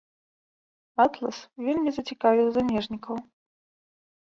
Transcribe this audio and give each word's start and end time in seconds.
Атлас 1.05 1.39
вельмі 1.67 1.89
зацікавіў 2.01 2.47
замежнікаў. 2.59 3.15